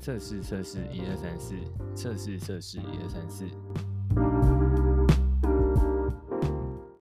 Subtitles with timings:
[0.00, 1.54] 测试测试一二三四
[1.94, 3.44] 测试测试一二三四。